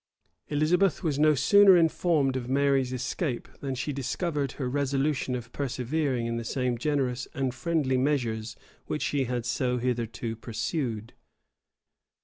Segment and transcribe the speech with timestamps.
[0.47, 6.25] Elizabeth was no sooner informed of Mary's escape, than she discovered her resolution of persevering
[6.25, 8.55] in the same generous and friendly measures
[8.87, 11.13] which she had hitherto pursued.